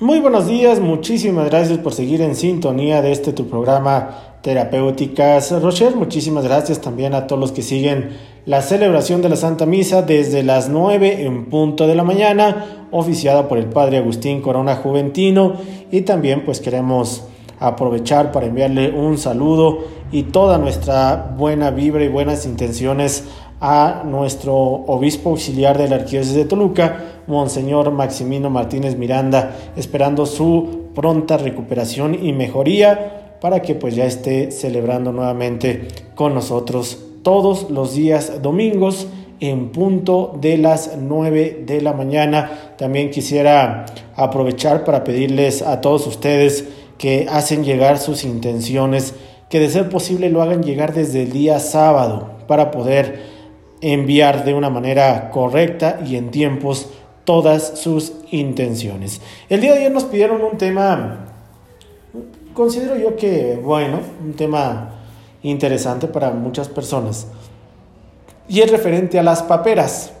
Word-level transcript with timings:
Muy 0.00 0.18
buenos 0.20 0.46
días, 0.46 0.80
muchísimas 0.80 1.50
gracias 1.50 1.76
por 1.76 1.92
seguir 1.92 2.22
en 2.22 2.34
sintonía 2.34 3.02
de 3.02 3.12
este 3.12 3.34
tu 3.34 3.50
programa 3.50 4.38
Terapéuticas 4.40 5.52
Rocher. 5.60 5.94
Muchísimas 5.94 6.42
gracias 6.42 6.80
también 6.80 7.12
a 7.12 7.26
todos 7.26 7.38
los 7.38 7.52
que 7.52 7.60
siguen 7.60 8.16
la 8.46 8.62
celebración 8.62 9.20
de 9.20 9.28
la 9.28 9.36
Santa 9.36 9.66
Misa 9.66 10.00
desde 10.00 10.42
las 10.42 10.70
9 10.70 11.26
en 11.26 11.50
punto 11.50 11.86
de 11.86 11.94
la 11.94 12.02
mañana, 12.02 12.86
oficiada 12.90 13.46
por 13.46 13.58
el 13.58 13.66
Padre 13.66 13.98
Agustín 13.98 14.40
Corona 14.40 14.76
Juventino. 14.76 15.56
Y 15.90 16.00
también 16.00 16.46
pues 16.46 16.60
queremos 16.60 17.24
aprovechar 17.58 18.32
para 18.32 18.46
enviarle 18.46 18.92
un 18.92 19.18
saludo 19.18 19.80
y 20.10 20.22
toda 20.22 20.56
nuestra 20.56 21.34
buena 21.36 21.72
vibra 21.72 22.02
y 22.02 22.08
buenas 22.08 22.46
intenciones 22.46 23.24
a 23.60 24.02
nuestro 24.06 24.56
obispo 24.56 25.30
auxiliar 25.30 25.76
de 25.76 25.88
la 25.88 25.96
Arquidiócesis 25.96 26.36
de 26.36 26.46
Toluca, 26.46 27.22
Monseñor 27.26 27.90
Maximino 27.90 28.48
Martínez 28.48 28.96
Miranda, 28.96 29.56
esperando 29.76 30.24
su 30.24 30.88
pronta 30.94 31.36
recuperación 31.36 32.14
y 32.24 32.32
mejoría 32.32 33.36
para 33.40 33.60
que 33.60 33.74
pues 33.74 33.94
ya 33.94 34.04
esté 34.04 34.50
celebrando 34.50 35.12
nuevamente 35.12 35.88
con 36.14 36.34
nosotros 36.34 36.98
todos 37.22 37.70
los 37.70 37.94
días 37.94 38.42
domingos 38.42 39.06
en 39.40 39.70
punto 39.70 40.36
de 40.40 40.58
las 40.58 40.96
9 40.98 41.64
de 41.66 41.80
la 41.80 41.92
mañana. 41.92 42.74
También 42.76 43.10
quisiera 43.10 43.86
aprovechar 44.14 44.84
para 44.84 45.04
pedirles 45.04 45.62
a 45.62 45.80
todos 45.80 46.06
ustedes 46.06 46.66
que 46.98 47.26
hacen 47.30 47.64
llegar 47.64 47.98
sus 47.98 48.24
intenciones, 48.24 49.14
que 49.48 49.58
de 49.58 49.70
ser 49.70 49.88
posible 49.88 50.28
lo 50.28 50.42
hagan 50.42 50.62
llegar 50.62 50.92
desde 50.92 51.22
el 51.22 51.32
día 51.32 51.58
sábado 51.58 52.30
para 52.46 52.70
poder 52.70 53.39
enviar 53.80 54.44
de 54.44 54.54
una 54.54 54.70
manera 54.70 55.30
correcta 55.30 56.00
y 56.04 56.16
en 56.16 56.30
tiempos 56.30 56.88
todas 57.24 57.78
sus 57.78 58.12
intenciones. 58.30 59.20
El 59.48 59.60
día 59.60 59.72
de 59.72 59.78
ayer 59.80 59.92
nos 59.92 60.04
pidieron 60.04 60.42
un 60.42 60.58
tema, 60.58 61.26
considero 62.54 62.96
yo 62.96 63.16
que, 63.16 63.58
bueno, 63.62 64.00
un 64.22 64.34
tema 64.34 64.96
interesante 65.42 66.06
para 66.08 66.30
muchas 66.30 66.68
personas. 66.68 67.26
Y 68.48 68.60
es 68.60 68.70
referente 68.70 69.18
a 69.18 69.22
las 69.22 69.42
paperas. 69.42 70.12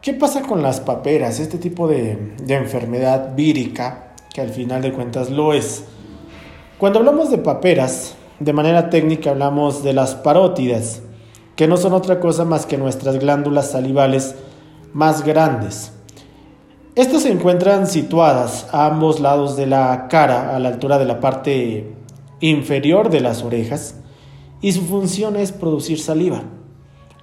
¿Qué 0.00 0.14
pasa 0.14 0.42
con 0.42 0.62
las 0.62 0.80
paperas? 0.80 1.38
Este 1.38 1.58
tipo 1.58 1.86
de, 1.86 2.34
enfermedad 2.48 3.36
vírica, 3.36 4.14
que 4.34 4.40
al 4.40 4.48
final 4.48 4.82
de 4.82 4.92
cuentas 4.92 5.30
lo 5.30 5.52
es. 5.52 5.84
Cuando 6.78 6.98
hablamos 6.98 7.30
de 7.30 7.38
paperas, 7.38 8.14
de 8.40 8.52
manera 8.52 8.90
técnica 8.90 9.30
hablamos 9.30 9.84
de 9.84 9.92
las 9.92 10.14
parótidas 10.14 11.02
que 11.56 11.66
no 11.66 11.76
son 11.76 11.92
otra 11.92 12.20
cosa 12.20 12.44
más 12.44 12.66
que 12.66 12.78
nuestras 12.78 13.18
glándulas 13.18 13.70
salivales 13.70 14.34
más 14.92 15.24
grandes. 15.24 15.92
Estas 16.94 17.22
se 17.22 17.32
encuentran 17.32 17.86
situadas 17.86 18.66
a 18.72 18.86
ambos 18.86 19.20
lados 19.20 19.56
de 19.56 19.66
la 19.66 20.08
cara, 20.08 20.54
a 20.54 20.58
la 20.58 20.68
altura 20.68 20.98
de 20.98 21.06
la 21.06 21.20
parte 21.20 21.94
inferior 22.40 23.08
de 23.08 23.20
las 23.20 23.42
orejas, 23.42 23.96
y 24.60 24.72
su 24.72 24.82
función 24.82 25.36
es 25.36 25.52
producir 25.52 25.98
saliva. 25.98 26.42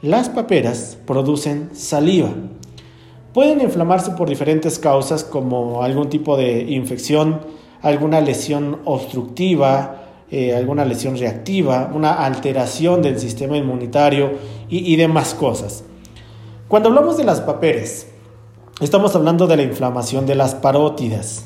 Las 0.01 0.29
paperas 0.29 0.97
producen 1.05 1.69
saliva. 1.73 2.29
Pueden 3.33 3.61
inflamarse 3.61 4.11
por 4.11 4.27
diferentes 4.27 4.79
causas 4.79 5.23
como 5.23 5.83
algún 5.83 6.09
tipo 6.09 6.35
de 6.35 6.61
infección, 6.63 7.41
alguna 7.81 8.21
lesión 8.21 8.79
obstructiva, 8.85 10.08
eh, 10.31 10.55
alguna 10.55 10.85
lesión 10.85 11.17
reactiva, 11.17 11.91
una 11.93 12.13
alteración 12.25 13.01
del 13.01 13.19
sistema 13.19 13.57
inmunitario 13.57 14.31
y, 14.69 14.93
y 14.93 14.95
demás 14.95 15.33
cosas. 15.33 15.83
Cuando 16.67 16.89
hablamos 16.89 17.17
de 17.17 17.23
las 17.23 17.41
papeles, 17.41 18.07
estamos 18.79 19.15
hablando 19.15 19.47
de 19.47 19.57
la 19.57 19.63
inflamación 19.63 20.25
de 20.25 20.35
las 20.35 20.55
parótidas. 20.55 21.45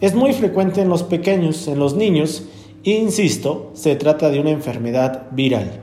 Es 0.00 0.14
muy 0.14 0.32
frecuente 0.32 0.80
en 0.80 0.88
los 0.88 1.02
pequeños, 1.02 1.68
en 1.68 1.78
los 1.78 1.94
niños, 1.94 2.44
e 2.84 2.90
insisto, 2.90 3.70
se 3.74 3.96
trata 3.96 4.30
de 4.30 4.40
una 4.40 4.50
enfermedad 4.50 5.28
viral. 5.30 5.80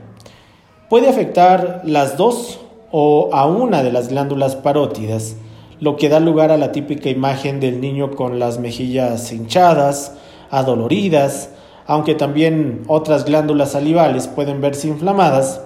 Puede 0.88 1.08
afectar 1.08 1.82
las 1.84 2.16
dos 2.16 2.60
o 2.90 3.30
a 3.32 3.46
una 3.46 3.82
de 3.82 3.90
las 3.90 4.08
glándulas 4.08 4.54
parótidas, 4.56 5.36
lo 5.80 5.96
que 5.96 6.08
da 6.08 6.20
lugar 6.20 6.52
a 6.52 6.58
la 6.58 6.70
típica 6.70 7.08
imagen 7.08 7.58
del 7.58 7.80
niño 7.80 8.14
con 8.14 8.38
las 8.38 8.58
mejillas 8.58 9.32
hinchadas, 9.32 10.12
adoloridas, 10.50 11.48
aunque 11.86 12.14
también 12.14 12.82
otras 12.86 13.24
glándulas 13.24 13.72
salivales 13.72 14.28
pueden 14.28 14.60
verse 14.60 14.88
inflamadas, 14.88 15.60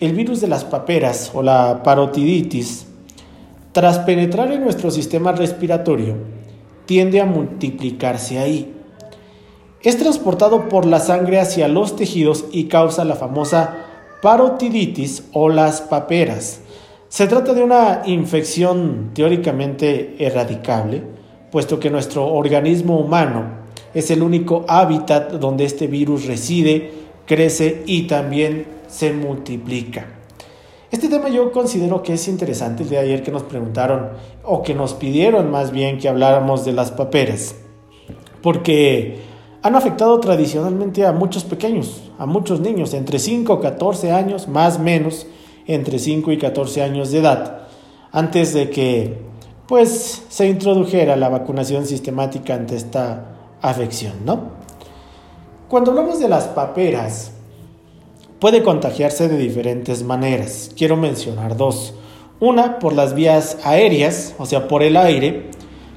el 0.00 0.12
virus 0.12 0.40
de 0.40 0.48
las 0.48 0.64
paperas 0.64 1.30
o 1.34 1.42
la 1.42 1.82
parotiditis, 1.82 2.86
tras 3.72 3.98
penetrar 4.00 4.52
en 4.52 4.62
nuestro 4.62 4.90
sistema 4.90 5.32
respiratorio, 5.32 6.16
tiende 6.86 7.20
a 7.20 7.26
multiplicarse 7.26 8.38
ahí. 8.38 8.74
Es 9.82 9.96
transportado 9.98 10.68
por 10.68 10.86
la 10.86 11.00
sangre 11.00 11.38
hacia 11.38 11.68
los 11.68 11.96
tejidos 11.96 12.46
y 12.50 12.64
causa 12.64 13.04
la 13.04 13.14
famosa 13.14 13.86
parotiditis 14.22 15.24
o 15.32 15.48
las 15.48 15.80
paperas. 15.80 16.60
Se 17.08 17.26
trata 17.26 17.54
de 17.54 17.62
una 17.62 18.02
infección 18.06 19.10
teóricamente 19.14 20.16
erradicable, 20.18 21.02
puesto 21.50 21.78
que 21.78 21.90
nuestro 21.90 22.26
organismo 22.26 22.98
humano 22.98 23.67
es 23.94 24.10
el 24.10 24.22
único 24.22 24.64
hábitat 24.68 25.32
donde 25.32 25.64
este 25.64 25.86
virus 25.86 26.26
reside, 26.26 26.92
crece 27.26 27.82
y 27.86 28.06
también 28.06 28.66
se 28.88 29.12
multiplica. 29.12 30.06
Este 30.90 31.08
tema 31.08 31.28
yo 31.28 31.52
considero 31.52 32.02
que 32.02 32.14
es 32.14 32.28
interesante 32.28 32.82
el 32.82 32.88
de 32.88 32.98
ayer 32.98 33.22
que 33.22 33.30
nos 33.30 33.42
preguntaron 33.42 34.08
o 34.42 34.62
que 34.62 34.74
nos 34.74 34.94
pidieron 34.94 35.50
más 35.50 35.70
bien 35.70 35.98
que 35.98 36.08
habláramos 36.08 36.64
de 36.64 36.72
las 36.72 36.92
paperas, 36.92 37.56
porque 38.42 39.20
han 39.62 39.74
afectado 39.74 40.18
tradicionalmente 40.20 41.04
a 41.04 41.12
muchos 41.12 41.44
pequeños, 41.44 42.10
a 42.18 42.24
muchos 42.24 42.60
niños, 42.60 42.94
entre 42.94 43.18
5 43.18 43.58
y 43.58 43.62
14 43.62 44.12
años, 44.12 44.48
más 44.48 44.76
o 44.76 44.80
menos 44.80 45.26
entre 45.66 45.98
5 45.98 46.32
y 46.32 46.38
14 46.38 46.82
años 46.82 47.10
de 47.10 47.18
edad, 47.18 47.68
antes 48.10 48.54
de 48.54 48.70
que 48.70 49.18
pues 49.66 50.24
se 50.30 50.48
introdujera 50.48 51.16
la 51.16 51.28
vacunación 51.28 51.84
sistemática 51.84 52.54
ante 52.54 52.76
esta 52.76 53.37
afección, 53.62 54.24
¿no? 54.24 54.58
Cuando 55.68 55.90
hablamos 55.90 56.18
de 56.18 56.28
las 56.28 56.44
paperas, 56.44 57.32
puede 58.38 58.62
contagiarse 58.62 59.28
de 59.28 59.36
diferentes 59.36 60.02
maneras. 60.02 60.70
Quiero 60.76 60.96
mencionar 60.96 61.56
dos. 61.56 61.94
Una 62.40 62.78
por 62.78 62.92
las 62.92 63.14
vías 63.14 63.58
aéreas, 63.64 64.34
o 64.38 64.46
sea, 64.46 64.68
por 64.68 64.82
el 64.82 64.96
aire, 64.96 65.50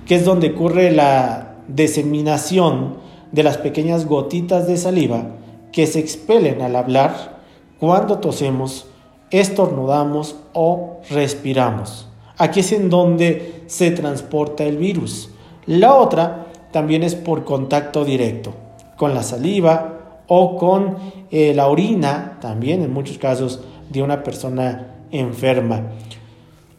que 0.06 0.16
es 0.16 0.26
donde 0.26 0.52
ocurre 0.52 0.92
la 0.92 1.56
diseminación 1.68 2.98
de 3.32 3.44
las 3.44 3.58
pequeñas 3.58 4.06
gotitas 4.06 4.68
de 4.68 4.78
saliva 4.78 5.38
que 5.72 5.88
se 5.88 6.00
expelen 6.00 6.62
al 6.62 6.76
hablar 6.76 7.40
cuando 7.80 8.20
tosemos, 8.20 8.88
estornudamos 9.30 10.36
o 10.54 11.00
respiramos. 11.10 12.08
Aquí 12.38 12.60
es 12.60 12.72
en 12.72 12.90
donde 12.90 13.64
se 13.68 13.92
transporta 13.92 14.64
el 14.64 14.78
virus. 14.78 15.30
La 15.66 15.96
otra 15.96 16.41
también 16.72 17.04
es 17.04 17.16
por 17.16 17.44
contacto 17.46 18.06
directo, 18.06 18.54
con 18.98 19.14
la 19.14 19.24
saliva 19.24 20.24
o 20.28 20.58
con 20.58 20.98
eh, 21.30 21.54
la 21.54 21.68
orina, 21.68 22.38
también 22.42 22.82
en 22.82 22.94
muchos 22.94 23.18
casos 23.18 23.62
de 23.90 24.02
una 24.02 24.24
persona 24.24 25.06
enferma. 25.12 25.92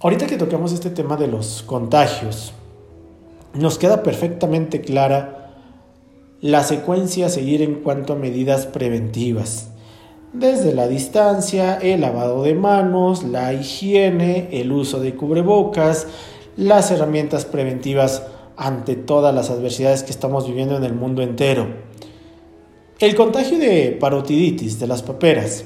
Ahorita 0.00 0.26
que 0.26 0.36
tocamos 0.36 0.72
este 0.72 0.90
tema 0.90 1.16
de 1.16 1.28
los 1.28 1.62
contagios, 1.62 2.52
nos 3.54 3.78
queda 3.78 4.02
perfectamente 4.02 4.80
clara 4.80 5.50
la 6.40 6.64
secuencia 6.64 7.26
a 7.26 7.28
seguir 7.28 7.62
en 7.62 7.76
cuanto 7.76 8.14
a 8.14 8.16
medidas 8.16 8.66
preventivas. 8.66 9.68
Desde 10.32 10.74
la 10.74 10.88
distancia, 10.88 11.76
el 11.76 12.00
lavado 12.00 12.42
de 12.42 12.54
manos, 12.54 13.22
la 13.22 13.52
higiene, 13.52 14.48
el 14.50 14.72
uso 14.72 14.98
de 14.98 15.14
cubrebocas, 15.14 16.06
las 16.56 16.90
herramientas 16.90 17.44
preventivas 17.44 18.22
ante 18.56 18.96
todas 18.96 19.34
las 19.34 19.50
adversidades 19.50 20.02
que 20.02 20.10
estamos 20.10 20.46
viviendo 20.46 20.76
en 20.76 20.84
el 20.84 20.94
mundo 20.94 21.22
entero. 21.22 21.66
El 22.98 23.14
contagio 23.14 23.58
de 23.58 23.96
parotiditis 23.98 24.78
de 24.78 24.86
las 24.86 25.02
paperas 25.02 25.64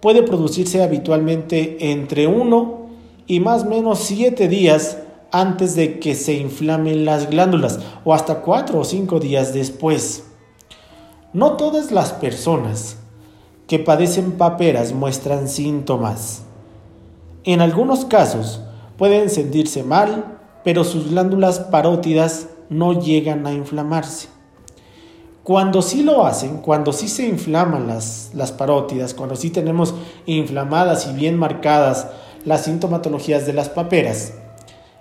puede 0.00 0.22
producirse 0.22 0.82
habitualmente 0.82 1.90
entre 1.92 2.26
1 2.26 2.88
y 3.26 3.40
más 3.40 3.64
o 3.64 3.66
menos 3.66 4.00
7 4.00 4.48
días 4.48 4.98
antes 5.30 5.74
de 5.76 5.98
que 5.98 6.14
se 6.14 6.34
inflamen 6.34 7.04
las 7.04 7.30
glándulas 7.30 7.80
o 8.04 8.14
hasta 8.14 8.40
4 8.40 8.78
o 8.78 8.84
5 8.84 9.20
días 9.20 9.52
después. 9.52 10.24
No 11.32 11.56
todas 11.56 11.90
las 11.90 12.12
personas 12.12 12.96
que 13.66 13.78
padecen 13.78 14.32
paperas 14.32 14.92
muestran 14.92 15.48
síntomas. 15.48 16.42
En 17.44 17.60
algunos 17.60 18.06
casos 18.06 18.62
pueden 18.96 19.30
sentirse 19.30 19.82
mal, 19.82 20.37
pero 20.68 20.84
sus 20.84 21.08
glándulas 21.08 21.60
parótidas 21.60 22.48
no 22.68 23.00
llegan 23.00 23.46
a 23.46 23.54
inflamarse. 23.54 24.28
Cuando 25.42 25.80
sí 25.80 26.02
lo 26.02 26.26
hacen, 26.26 26.58
cuando 26.58 26.92
sí 26.92 27.08
se 27.08 27.26
inflaman 27.26 27.86
las, 27.86 28.32
las 28.34 28.52
parótidas, 28.52 29.14
cuando 29.14 29.34
sí 29.34 29.48
tenemos 29.48 29.94
inflamadas 30.26 31.08
y 31.08 31.14
bien 31.14 31.38
marcadas 31.38 32.08
las 32.44 32.66
sintomatologías 32.66 33.46
de 33.46 33.54
las 33.54 33.70
paperas, 33.70 34.34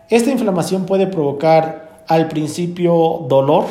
esta 0.09 0.31
inflamación 0.31 0.85
puede 0.85 1.05
provocar 1.05 2.05
al 2.07 2.29
principio 2.29 3.25
dolor 3.27 3.65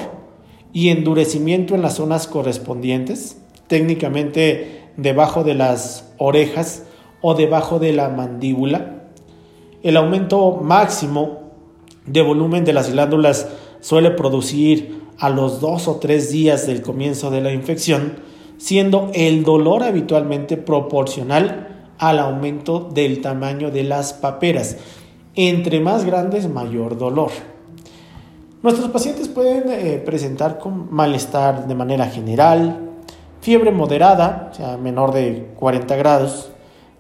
y 0.75 0.90
endurecimiento 0.90 1.75
en 1.75 1.81
las 1.81 1.94
zonas 1.94 2.26
correspondientes, 2.26 3.40
técnicamente 3.69 4.90
debajo 4.99 5.44
de 5.44 5.54
las 5.54 6.12
orejas 6.19 6.82
o 7.22 7.32
debajo 7.32 7.78
de 7.78 7.94
la 7.94 8.10
mandíbula. 8.10 9.04
El 9.82 9.96
aumento 9.96 10.60
máximo 10.62 11.45
de 12.06 12.22
volumen 12.22 12.64
de 12.64 12.72
las 12.72 12.90
glándulas 12.90 13.48
suele 13.80 14.10
producir 14.10 15.06
a 15.18 15.30
los 15.30 15.60
dos 15.60 15.88
o 15.88 15.96
tres 15.96 16.30
días 16.30 16.66
del 16.66 16.82
comienzo 16.82 17.30
de 17.30 17.40
la 17.40 17.52
infección, 17.52 18.14
siendo 18.58 19.10
el 19.14 19.44
dolor 19.44 19.82
habitualmente 19.82 20.56
proporcional 20.56 21.92
al 21.98 22.18
aumento 22.18 22.80
del 22.80 23.20
tamaño 23.20 23.70
de 23.70 23.84
las 23.84 24.12
paperas. 24.12 24.76
Entre 25.34 25.80
más 25.80 26.04
grandes, 26.04 26.48
mayor 26.48 26.96
dolor. 26.96 27.30
Nuestros 28.62 28.90
pacientes 28.90 29.28
pueden 29.28 29.70
eh, 29.70 30.02
presentar 30.04 30.58
con 30.58 30.92
malestar 30.92 31.66
de 31.66 31.74
manera 31.74 32.06
general, 32.06 32.80
fiebre 33.40 33.70
moderada, 33.70 34.48
o 34.50 34.54
sea, 34.54 34.76
menor 34.76 35.12
de 35.12 35.52
40 35.56 35.94
grados, 35.96 36.50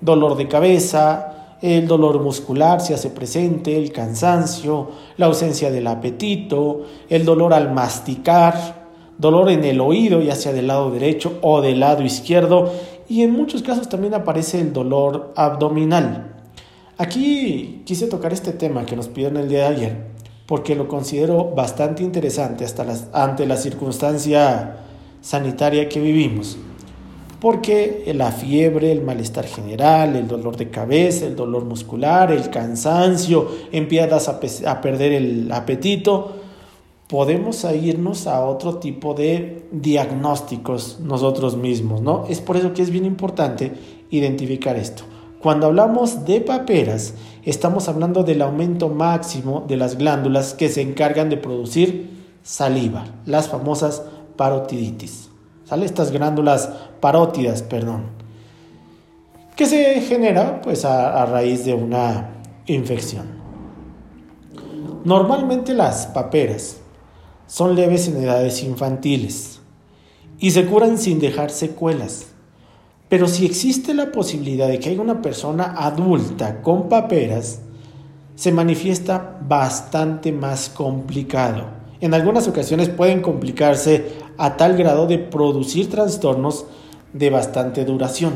dolor 0.00 0.36
de 0.36 0.48
cabeza, 0.48 1.35
el 1.62 1.86
dolor 1.86 2.22
muscular 2.22 2.80
se 2.80 2.94
hace 2.94 3.10
presente, 3.10 3.76
el 3.76 3.92
cansancio, 3.92 4.90
la 5.16 5.26
ausencia 5.26 5.70
del 5.70 5.86
apetito, 5.86 6.82
el 7.08 7.24
dolor 7.24 7.54
al 7.54 7.72
masticar, 7.72 8.86
dolor 9.18 9.50
en 9.50 9.64
el 9.64 9.80
oído, 9.80 10.20
ya 10.20 10.34
sea 10.34 10.52
del 10.52 10.66
lado 10.66 10.90
derecho 10.90 11.38
o 11.42 11.62
del 11.62 11.80
lado 11.80 12.02
izquierdo, 12.02 12.70
y 13.08 13.22
en 13.22 13.32
muchos 13.32 13.62
casos 13.62 13.88
también 13.88 14.14
aparece 14.14 14.60
el 14.60 14.72
dolor 14.72 15.32
abdominal. 15.36 16.34
Aquí 16.98 17.82
quise 17.84 18.06
tocar 18.06 18.32
este 18.32 18.52
tema 18.52 18.84
que 18.84 18.96
nos 18.96 19.08
pidieron 19.08 19.38
el 19.38 19.48
día 19.48 19.68
de 19.68 19.76
ayer, 19.76 20.06
porque 20.46 20.74
lo 20.74 20.88
considero 20.88 21.52
bastante 21.54 22.02
interesante 22.02 22.64
hasta 22.64 22.86
ante 23.12 23.46
la 23.46 23.56
circunstancia 23.56 24.76
sanitaria 25.20 25.88
que 25.88 26.00
vivimos. 26.00 26.58
Porque 27.40 28.10
la 28.14 28.32
fiebre, 28.32 28.92
el 28.92 29.02
malestar 29.02 29.46
general, 29.46 30.16
el 30.16 30.26
dolor 30.26 30.56
de 30.56 30.70
cabeza, 30.70 31.26
el 31.26 31.36
dolor 31.36 31.64
muscular, 31.64 32.32
el 32.32 32.48
cansancio, 32.48 33.48
empiezas 33.72 34.28
a, 34.28 34.80
perder 34.80 35.12
el 35.12 35.52
apetito, 35.52 36.36
podemos 37.08 37.64
irnos 37.64 38.26
a 38.26 38.44
otro 38.44 38.76
tipo 38.78 39.12
de 39.14 39.66
diagnósticos 39.70 41.00
nosotros 41.00 41.56
mismos, 41.56 42.00
¿no? 42.00 42.24
Es 42.28 42.40
por 42.40 42.56
eso 42.56 42.72
que 42.72 42.82
es 42.82 42.90
bien 42.90 43.04
importante 43.04 43.72
identificar 44.10 44.76
esto. 44.76 45.04
Cuando 45.40 45.66
hablamos 45.66 46.24
de 46.24 46.40
paperas, 46.40 47.14
estamos 47.44 47.88
hablando 47.88 48.24
del 48.24 48.42
aumento 48.42 48.88
máximo 48.88 49.64
de 49.68 49.76
las 49.76 49.98
glándulas 49.98 50.54
que 50.54 50.68
se 50.70 50.80
encargan 50.80 51.28
de 51.28 51.36
producir 51.36 52.10
saliva, 52.42 53.04
las 53.26 53.48
famosas 53.48 54.02
parotiditis. 54.36 55.30
¿Sale? 55.66 55.84
Estas 55.84 56.12
glándulas 56.12 56.70
parótidas, 57.00 57.62
perdón. 57.62 58.06
Que 59.56 59.66
se 59.66 60.00
genera 60.02 60.60
pues 60.62 60.84
a, 60.84 61.22
a 61.22 61.26
raíz 61.26 61.64
de 61.64 61.74
una 61.74 62.30
infección. 62.66 63.26
Normalmente 65.04 65.74
las 65.74 66.06
paperas 66.06 66.78
son 67.46 67.74
leves 67.74 68.08
en 68.08 68.16
edades 68.22 68.62
infantiles 68.62 69.60
y 70.38 70.50
se 70.50 70.66
curan 70.66 70.98
sin 70.98 71.18
dejar 71.18 71.50
secuelas. 71.50 72.26
Pero 73.08 73.28
si 73.28 73.46
existe 73.46 73.94
la 73.94 74.10
posibilidad 74.10 74.68
de 74.68 74.80
que 74.80 74.90
haya 74.90 75.00
una 75.00 75.22
persona 75.22 75.74
adulta 75.78 76.60
con 76.60 76.88
paperas, 76.88 77.60
se 78.34 78.52
manifiesta 78.52 79.38
bastante 79.42 80.32
más 80.32 80.68
complicado. 80.68 81.64
En 82.00 82.12
algunas 82.12 82.46
ocasiones 82.46 82.88
pueden 82.88 83.22
complicarse 83.22 84.04
a 84.36 84.56
tal 84.56 84.76
grado 84.76 85.06
de 85.06 85.18
producir 85.18 85.88
trastornos 85.88 86.66
de 87.12 87.30
bastante 87.30 87.84
duración. 87.84 88.34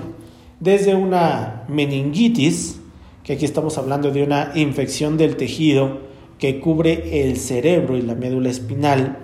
Desde 0.60 0.94
una 0.94 1.64
meningitis, 1.68 2.80
que 3.22 3.34
aquí 3.34 3.44
estamos 3.44 3.76
hablando 3.76 4.10
de 4.10 4.22
una 4.22 4.52
infección 4.54 5.18
del 5.18 5.36
tejido 5.36 6.00
que 6.38 6.58
cubre 6.58 7.22
el 7.22 7.36
cerebro 7.36 7.96
y 7.96 8.02
la 8.02 8.14
médula 8.14 8.48
espinal, 8.48 9.18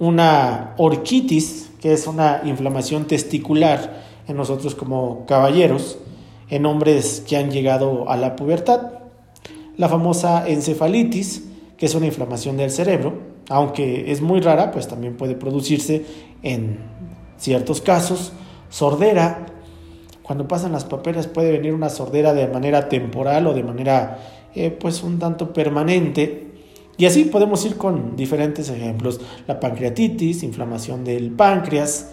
una 0.00 0.74
orquitis, 0.76 1.70
que 1.80 1.92
es 1.92 2.06
una 2.08 2.42
inflamación 2.44 3.06
testicular 3.06 4.02
en 4.26 4.36
nosotros 4.36 4.74
como 4.74 5.24
caballeros, 5.26 5.98
en 6.50 6.66
hombres 6.66 7.22
que 7.26 7.36
han 7.36 7.50
llegado 7.50 8.08
a 8.10 8.16
la 8.16 8.34
pubertad, 8.34 8.92
la 9.76 9.88
famosa 9.88 10.48
encefalitis, 10.48 11.44
que 11.76 11.86
es 11.86 11.94
una 11.94 12.06
inflamación 12.06 12.56
del 12.56 12.70
cerebro, 12.70 13.27
aunque 13.48 14.10
es 14.12 14.20
muy 14.20 14.40
rara, 14.40 14.70
pues 14.70 14.88
también 14.88 15.16
puede 15.16 15.34
producirse 15.34 16.04
en 16.42 16.78
ciertos 17.38 17.80
casos. 17.80 18.32
Sordera, 18.68 19.46
cuando 20.22 20.46
pasan 20.46 20.72
las 20.72 20.84
paperas 20.84 21.26
puede 21.26 21.52
venir 21.52 21.72
una 21.72 21.88
sordera 21.88 22.34
de 22.34 22.46
manera 22.48 22.88
temporal 22.88 23.46
o 23.46 23.54
de 23.54 23.62
manera 23.62 24.18
eh, 24.54 24.70
pues 24.70 25.02
un 25.02 25.18
tanto 25.18 25.52
permanente. 25.52 26.46
Y 26.98 27.06
así 27.06 27.24
podemos 27.24 27.64
ir 27.64 27.76
con 27.76 28.16
diferentes 28.16 28.68
ejemplos. 28.68 29.20
La 29.46 29.60
pancreatitis, 29.60 30.42
inflamación 30.42 31.04
del 31.04 31.30
páncreas. 31.30 32.10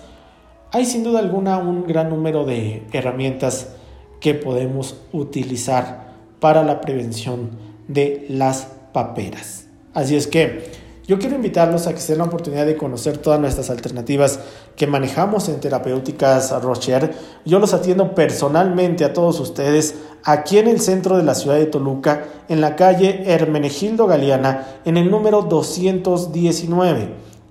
Hay 0.71 0.85
sin 0.85 1.03
duda 1.03 1.19
alguna 1.19 1.57
un 1.57 1.85
gran 1.85 2.09
número 2.09 2.45
de 2.45 2.83
herramientas 2.93 3.75
que 4.21 4.33
podemos 4.33 5.01
utilizar 5.11 6.13
para 6.39 6.63
la 6.63 6.81
prevención 6.81 7.49
de 7.87 8.25
las 8.29 8.67
paperas. 8.93 9.67
Así 9.93 10.15
es 10.15 10.27
que 10.27 10.84
yo 11.07 11.19
quiero 11.19 11.35
invitarlos 11.35 11.85
a 11.85 11.93
que 11.93 11.99
se 11.99 12.13
den 12.13 12.19
la 12.19 12.25
oportunidad 12.25 12.65
de 12.65 12.77
conocer 12.77 13.17
todas 13.19 13.39
nuestras 13.39 13.69
alternativas 13.69 14.39
que 14.75 14.87
manejamos 14.87 15.49
en 15.49 15.59
Terapéuticas 15.59 16.51
Rocher. 16.63 17.13
Yo 17.45 17.59
los 17.59 17.75
atiendo 17.75 18.15
personalmente 18.15 19.05
a 19.05 19.13
todos 19.13 19.39
ustedes 19.39 19.95
aquí 20.23 20.57
en 20.57 20.67
el 20.67 20.81
centro 20.81 21.17
de 21.17 21.23
la 21.23 21.35
ciudad 21.35 21.57
de 21.57 21.67
Toluca, 21.67 22.25
en 22.49 22.59
la 22.59 22.75
calle 22.75 23.23
Hermenegildo 23.31 24.07
Galeana, 24.07 24.65
en 24.83 24.97
el 24.97 25.11
número 25.11 25.43
219. 25.43 27.09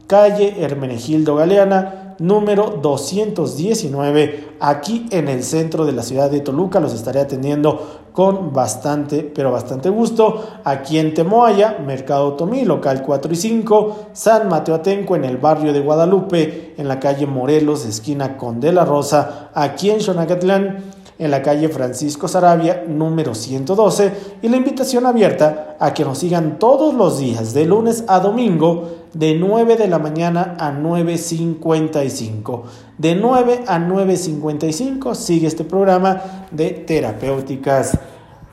Calle 0.09 0.57
Hermenegildo 0.59 1.37
Galeana, 1.37 2.04
número 2.19 2.79
219, 2.83 4.57
aquí 4.61 5.07
en 5.11 5.29
el 5.29 5.43
centro 5.43 5.85
de 5.85 5.93
la 5.93 6.03
ciudad 6.03 6.31
de 6.31 6.41
Toluca. 6.41 6.81
Los 6.81 6.95
estaré 6.95 7.21
atendiendo 7.21 8.05
con 8.13 8.53
bastante, 8.53 9.23
pero 9.23 9.51
bastante 9.51 9.91
gusto. 9.91 10.45
Aquí 10.65 10.99
en 10.99 11.15
Temoaya, 11.15 11.79
Mercado 11.85 12.35
Tomí, 12.35 12.65
local 12.65 13.03
4 13.03 13.33
y 13.33 13.37
5, 13.37 13.97
San 14.13 14.49
Mateo 14.49 14.77
Atenco 14.77 15.17
en 15.17 15.25
el 15.25 15.37
barrio 15.37 15.73
de 15.73 15.81
Guadalupe, 15.81 16.75
en 16.77 16.89
la 16.89 17.01
calle 17.01 17.27
Morelos, 17.27 17.85
esquina 17.85 18.37
con 18.37 18.61
de 18.61 18.73
la 18.73 18.85
Rosa, 18.85 19.51
aquí 19.55 19.91
en 19.91 20.01
Xonacatlán, 20.01 20.93
en 21.19 21.31
la 21.31 21.43
calle 21.43 21.69
Francisco 21.69 22.29
Sarabia, 22.29 22.85
número 22.89 23.35
112, 23.35 24.13
y 24.43 24.49
la 24.49 24.57
invitación 24.57 25.07
abierta 25.07 25.77
a 25.79 25.95
que 25.95 26.05
nos 26.05 26.19
sigan 26.19 26.59
todos 26.59 26.95
los 26.95 27.19
días, 27.19 27.55
de 27.55 27.67
lunes 27.67 28.05
a 28.09 28.21
domingo, 28.21 29.04
de 29.15 29.35
9 29.37 29.77
de 29.77 29.89
la 29.89 29.99
mañana 29.99 30.57
a 30.59 30.73
9.55. 30.73 32.63
De 32.99 33.15
9 33.15 33.61
a 33.67 33.79
9.55 33.79 35.15
sigue 35.15 35.47
este 35.47 35.65
programa 35.65 36.47
de 36.51 36.71
terapéuticas 36.71 37.99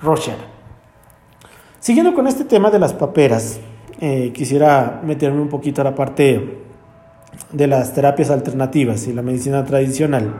Rocher. 0.01 0.37
Siguiendo 1.79 2.13
con 2.13 2.27
este 2.27 2.45
tema 2.45 2.69
de 2.69 2.79
las 2.79 2.93
paperas, 2.93 3.59
eh, 3.99 4.31
quisiera 4.33 5.01
meterme 5.03 5.41
un 5.41 5.49
poquito 5.49 5.81
a 5.81 5.83
la 5.83 5.95
parte 5.95 6.59
de 7.51 7.67
las 7.67 7.93
terapias 7.93 8.29
alternativas 8.29 9.07
y 9.07 9.13
la 9.13 9.21
medicina 9.21 9.65
tradicional. 9.65 10.31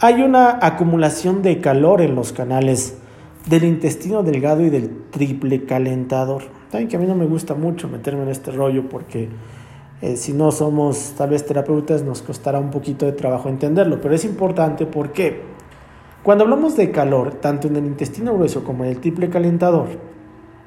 Hay 0.00 0.22
una 0.22 0.58
acumulación 0.62 1.42
de 1.42 1.60
calor 1.60 2.00
en 2.00 2.14
los 2.14 2.32
canales 2.32 2.98
del 3.46 3.64
intestino 3.64 4.22
delgado 4.22 4.62
y 4.62 4.70
del 4.70 5.10
triple 5.10 5.64
calentador. 5.64 6.44
Saben 6.70 6.88
que 6.88 6.96
a 6.96 6.98
mí 6.98 7.06
no 7.06 7.14
me 7.14 7.26
gusta 7.26 7.54
mucho 7.54 7.88
meterme 7.88 8.24
en 8.24 8.28
este 8.28 8.50
rollo 8.50 8.88
porque 8.88 9.28
eh, 10.02 10.16
si 10.16 10.32
no 10.32 10.52
somos 10.52 11.14
tal 11.16 11.30
vez 11.30 11.46
terapeutas 11.46 12.02
nos 12.02 12.22
costará 12.22 12.58
un 12.60 12.70
poquito 12.70 13.06
de 13.06 13.12
trabajo 13.12 13.48
entenderlo, 13.48 14.00
pero 14.00 14.14
es 14.14 14.24
importante 14.24 14.84
porque 14.84 15.42
cuando 16.22 16.44
hablamos 16.44 16.76
de 16.76 16.90
calor, 16.90 17.34
tanto 17.40 17.68
en 17.68 17.76
el 17.76 17.86
intestino 17.86 18.34
grueso 18.34 18.64
como 18.64 18.84
en 18.84 18.90
el 18.90 19.00
triple 19.00 19.30
calentador, 19.30 19.88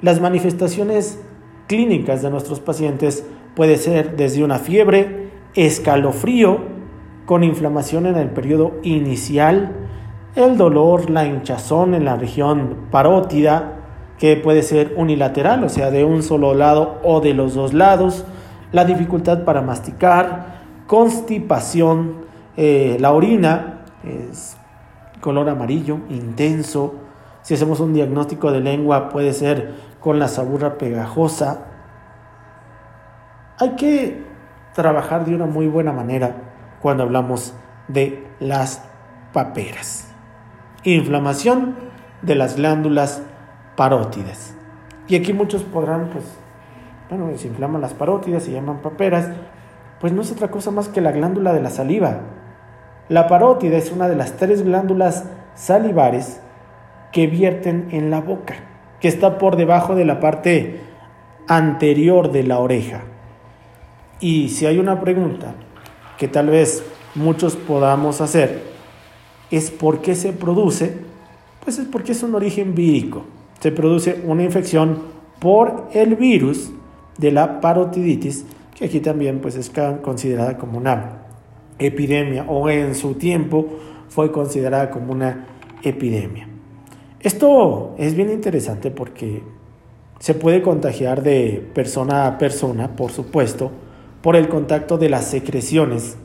las 0.02 0.20
manifestaciones 0.20 1.20
clínicas 1.68 2.24
de 2.24 2.32
nuestros 2.32 2.60
pacientes 2.60 3.24
puede 3.56 3.78
ser 3.78 4.16
desde 4.16 4.44
una 4.44 4.58
fiebre, 4.58 5.30
escalofrío, 5.54 6.82
con 7.26 7.44
inflamación 7.44 8.08
en 8.08 8.16
el 8.16 8.30
periodo 8.32 8.74
inicial, 8.82 9.76
el 10.36 10.58
dolor, 10.58 11.10
la 11.10 11.26
hinchazón 11.26 11.94
en 11.94 12.06
la 12.06 12.16
región 12.16 12.88
parótida, 12.90 13.81
que 14.22 14.36
puede 14.36 14.62
ser 14.62 14.94
unilateral, 14.98 15.64
o 15.64 15.70
sea, 15.70 15.90
de 15.90 16.06
un 16.06 16.22
solo 16.22 16.54
lado 16.54 17.00
o 17.04 17.22
de 17.22 17.34
los 17.34 17.56
dos 17.56 17.74
lados, 17.74 18.24
la 18.72 18.86
dificultad 18.86 19.46
para 19.46 19.64
masticar, 19.64 20.62
constipación, 20.86 22.18
eh, 22.56 22.98
la 23.00 23.14
orina 23.14 23.80
es 24.04 24.58
color 25.22 25.50
amarillo, 25.50 26.02
intenso. 26.10 26.94
Si 27.42 27.56
hacemos 27.56 27.80
un 27.80 27.94
diagnóstico 27.94 28.52
de 28.52 28.60
lengua 28.60 29.10
puede 29.10 29.34
ser 29.34 29.74
con 30.00 30.20
la 30.20 30.28
saburra 30.28 30.78
pegajosa, 30.78 31.66
hay 33.58 33.72
que 33.72 34.24
trabajar 34.76 35.26
de 35.26 35.34
una 35.34 35.48
muy 35.48 35.66
buena 35.66 35.94
manera 35.94 36.36
cuando 36.80 37.02
hablamos 37.02 37.56
de 37.88 38.24
las 38.40 38.84
paperas. 39.34 40.14
Inflamación 40.84 41.76
de 42.22 42.36
las 42.36 42.58
glándulas 42.58 43.24
parótidas. 43.76 44.56
Y 45.08 45.16
aquí 45.16 45.34
muchos 45.34 45.64
podrán, 45.64 46.10
pues, 46.12 46.24
bueno, 47.10 47.30
se 47.38 47.48
inflaman 47.48 47.82
las 47.82 47.94
parótidas, 47.94 48.44
se 48.44 48.52
llaman 48.52 48.82
paperas, 48.82 49.30
pues 50.00 50.14
no 50.14 50.22
es 50.22 50.32
otra 50.32 50.50
cosa 50.50 50.72
más 50.72 50.88
que 50.88 51.02
la 51.02 51.12
glándula 51.12 51.54
de 51.54 51.62
la 51.62 51.70
saliva. 51.70 52.22
La 53.10 53.28
parótida 53.28 53.78
es 53.78 53.92
una 53.92 54.08
de 54.08 54.16
las 54.16 54.38
tres 54.38 54.64
glándulas 54.64 55.26
salivares 55.56 56.40
que 57.12 57.28
vierten 57.28 57.90
en 57.92 58.10
la 58.10 58.22
boca, 58.22 58.56
que 59.00 59.08
está 59.08 59.38
por 59.38 59.58
debajo 59.58 59.96
de 59.96 60.06
la 60.06 60.20
parte 60.20 60.82
anterior 61.48 62.32
de 62.32 62.44
la 62.44 62.60
oreja. 62.60 63.02
Y 64.20 64.50
si 64.50 64.66
hay 64.66 64.78
una 64.78 65.02
pregunta 65.02 65.56
que 66.18 66.28
tal 66.28 66.48
vez 66.48 66.84
muchos 67.16 67.56
podamos 67.56 68.22
hacer, 68.22 68.64
es 69.50 69.72
por 69.72 70.02
qué 70.02 70.16
se 70.16 70.32
produce, 70.32 70.98
pues 71.64 71.80
es 71.80 71.88
porque 71.88 72.14
es 72.14 72.24
un 72.24 72.36
origen 72.36 72.74
vírico. 72.74 73.26
Se 73.62 73.72
produce 73.72 74.22
una 74.26 74.44
infección 74.44 75.00
por 75.40 75.88
el 75.94 76.16
virus 76.16 76.72
de 77.18 77.32
la 77.32 77.62
parotiditis, 77.62 78.46
que 78.76 78.86
aquí 78.86 79.00
también 79.00 79.40
pues 79.40 79.56
es 79.56 79.72
considerada 80.02 80.58
como 80.58 80.78
una 80.78 81.22
epidemia 81.80 82.46
o 82.48 82.70
en 82.70 82.96
su 82.96 83.14
tiempo 83.14 83.68
fue 84.10 84.32
considerada 84.32 84.90
como 84.90 85.14
una 85.14 85.46
epidemia. 85.84 86.48
Esto 87.20 87.96
es 87.98 88.16
bien 88.16 88.32
interesante 88.32 88.92
porque 88.92 89.44
se 90.20 90.34
puede 90.34 90.62
contagiar 90.62 91.24
de 91.24 91.68
persona 91.74 92.28
a 92.28 92.38
persona, 92.38 92.96
por 92.96 93.12
supuesto, 93.12 93.72
por 94.22 94.36
el 94.36 94.50
contacto 94.50 94.98
de 94.98 95.10
las 95.10 95.26
secreciones 95.26 96.18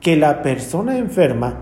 que 0.00 0.16
la 0.16 0.42
persona 0.42 0.98
enferma 0.98 1.60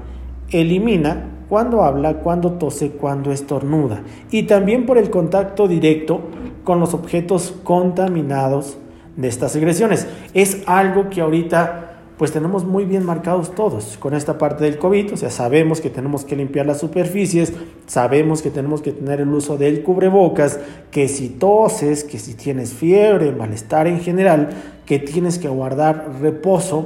elimina 0.50 1.35
cuando 1.48 1.82
habla, 1.82 2.14
cuando 2.18 2.52
tose, 2.52 2.90
cuando 2.90 3.32
estornuda. 3.32 4.02
Y 4.30 4.44
también 4.44 4.86
por 4.86 4.98
el 4.98 5.10
contacto 5.10 5.68
directo 5.68 6.20
con 6.64 6.80
los 6.80 6.94
objetos 6.94 7.54
contaminados 7.62 8.78
de 9.16 9.28
estas 9.28 9.52
secreciones. 9.52 10.06
Es 10.34 10.62
algo 10.66 11.08
que 11.08 11.20
ahorita 11.20 11.86
pues 12.16 12.32
tenemos 12.32 12.64
muy 12.64 12.86
bien 12.86 13.04
marcados 13.04 13.54
todos 13.54 13.98
con 13.98 14.14
esta 14.14 14.38
parte 14.38 14.64
del 14.64 14.78
COVID, 14.78 15.12
o 15.12 15.16
sea, 15.18 15.30
sabemos 15.30 15.82
que 15.82 15.90
tenemos 15.90 16.24
que 16.24 16.34
limpiar 16.34 16.64
las 16.64 16.80
superficies, 16.80 17.52
sabemos 17.86 18.40
que 18.40 18.50
tenemos 18.50 18.80
que 18.80 18.92
tener 18.92 19.20
el 19.20 19.28
uso 19.28 19.58
del 19.58 19.82
cubrebocas, 19.82 20.58
que 20.90 21.08
si 21.08 21.28
toses, 21.28 22.04
que 22.04 22.18
si 22.18 22.32
tienes 22.32 22.72
fiebre, 22.72 23.32
malestar 23.32 23.86
en 23.86 24.00
general, 24.00 24.48
que 24.86 24.98
tienes 24.98 25.38
que 25.38 25.48
guardar 25.48 26.08
reposo, 26.22 26.78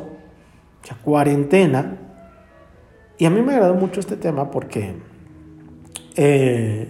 o 0.82 0.86
sea, 0.86 0.96
cuarentena. 1.04 1.96
Y 3.20 3.26
a 3.26 3.30
mí 3.30 3.42
me 3.42 3.52
agradó 3.52 3.74
mucho 3.74 4.00
este 4.00 4.16
tema 4.16 4.50
porque 4.50 4.94
eh, 6.16 6.88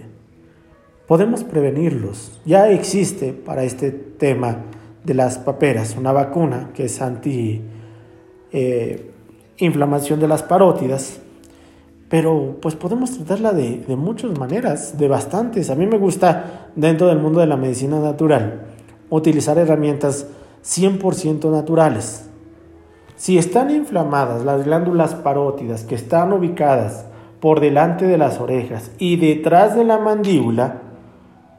podemos 1.05 1.43
prevenirlos. 1.43 2.39
Ya 2.45 2.69
existe 2.69 3.33
para 3.33 3.65
este 3.65 3.91
tema 3.91 4.63
de 5.03 5.13
las 5.13 5.37
paperas 5.37 5.97
una 5.97 6.13
vacuna 6.13 6.71
que 6.73 6.85
es 6.85 7.01
anti 7.01 7.61
eh, 8.53 9.11
de 9.59 10.27
las 10.29 10.43
parótidas, 10.43 11.19
pero 12.07 12.57
pues 12.61 12.75
podemos 12.75 13.11
tratarla 13.11 13.51
de, 13.51 13.83
de 13.85 13.95
muchas 13.97 14.39
maneras, 14.39 14.97
de 14.97 15.09
bastantes. 15.09 15.69
A 15.69 15.75
mí 15.75 15.85
me 15.85 15.97
gusta 15.97 16.69
dentro 16.77 17.07
del 17.07 17.19
mundo 17.19 17.41
de 17.41 17.47
la 17.47 17.57
medicina 17.57 17.99
natural 17.99 18.67
utilizar 19.09 19.57
herramientas 19.57 20.27
100% 20.63 21.51
naturales. 21.51 22.30
Si 23.21 23.37
están 23.37 23.69
inflamadas 23.69 24.43
las 24.45 24.65
glándulas 24.65 25.13
parótidas 25.13 25.83
que 25.83 25.93
están 25.93 26.33
ubicadas 26.33 27.05
por 27.39 27.59
delante 27.59 28.07
de 28.07 28.17
las 28.17 28.39
orejas 28.39 28.89
y 28.97 29.17
detrás 29.17 29.75
de 29.75 29.83
la 29.83 29.99
mandíbula, 29.99 30.81